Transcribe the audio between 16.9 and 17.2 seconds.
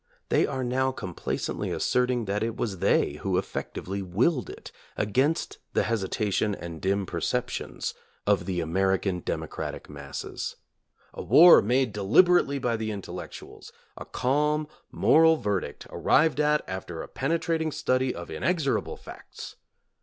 a